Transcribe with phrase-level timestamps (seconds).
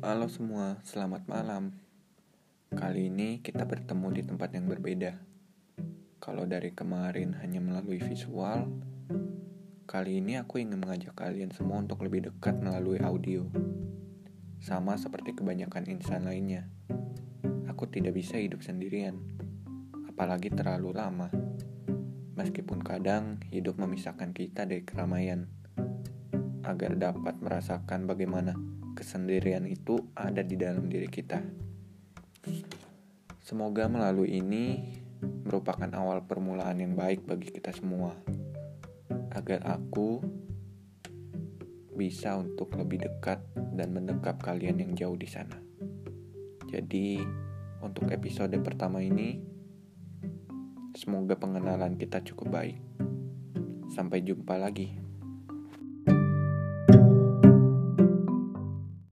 [0.00, 1.76] Halo semua, selamat malam.
[2.72, 5.12] Kali ini kita bertemu di tempat yang berbeda.
[6.16, 8.64] Kalau dari kemarin hanya melalui visual,
[9.84, 13.44] kali ini aku ingin mengajak kalian semua untuk lebih dekat melalui audio.
[14.64, 16.64] Sama seperti kebanyakan insan lainnya,
[17.68, 19.20] aku tidak bisa hidup sendirian,
[20.08, 21.28] apalagi terlalu lama.
[22.40, 25.59] Meskipun kadang hidup memisahkan kita dari keramaian,
[26.70, 28.54] agar dapat merasakan bagaimana
[28.94, 31.42] kesendirian itu ada di dalam diri kita.
[33.42, 34.78] Semoga melalui ini
[35.42, 38.14] merupakan awal permulaan yang baik bagi kita semua,
[39.34, 40.22] agar aku
[41.98, 43.42] bisa untuk lebih dekat
[43.74, 45.58] dan mendekap kalian yang jauh di sana.
[46.70, 47.18] Jadi,
[47.82, 49.42] untuk episode pertama ini,
[50.94, 52.78] semoga pengenalan kita cukup baik.
[53.90, 54.99] Sampai jumpa lagi.